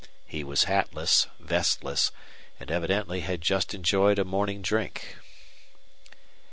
[0.25, 2.09] He was hatless, vestless,
[2.59, 5.17] and evidently had just enjoyed a morning drink.